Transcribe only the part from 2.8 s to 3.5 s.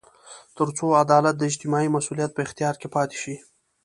کې پاتې شي.